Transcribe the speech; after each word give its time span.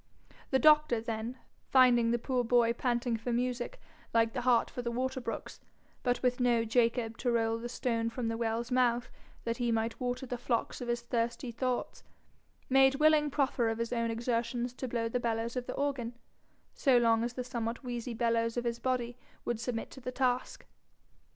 The 0.49 0.57
doctor, 0.57 0.99
then, 0.99 1.37
finding 1.69 2.09
the 2.09 2.17
poor 2.17 2.43
boy 2.43 2.73
panting 2.73 3.17
for 3.17 3.31
music 3.31 3.79
like 4.15 4.33
the 4.33 4.41
hart 4.41 4.67
for 4.67 4.81
the 4.81 4.89
water 4.89 5.21
brooks, 5.21 5.59
but 6.01 6.23
with 6.23 6.39
no 6.39 6.65
Jacob 6.65 7.19
to 7.19 7.31
roll 7.31 7.59
the 7.59 7.69
stone 7.69 8.09
from 8.09 8.27
the 8.27 8.35
well's 8.35 8.71
mouth 8.71 9.11
that 9.43 9.57
he 9.57 9.71
might 9.71 9.99
water 9.99 10.25
the 10.25 10.39
flocks 10.39 10.81
of 10.81 10.87
his 10.87 11.01
thirsty 11.01 11.51
thoughts, 11.51 12.01
made 12.67 12.95
willing 12.95 13.29
proffer 13.29 13.69
of 13.69 13.77
his 13.77 13.93
own 13.93 14.09
exertions 14.09 14.73
to 14.73 14.87
blow 14.87 15.07
the 15.07 15.19
bellows 15.19 15.55
of 15.55 15.67
the 15.67 15.73
organ, 15.75 16.17
so 16.73 16.97
long 16.97 17.23
as 17.23 17.33
the 17.33 17.43
somewhat 17.43 17.83
wheezy 17.83 18.15
bellows 18.15 18.57
of 18.57 18.63
his 18.63 18.79
body 18.79 19.19
would 19.45 19.59
submit 19.59 19.91
to 19.91 20.01
the 20.01 20.11
task. 20.11 20.65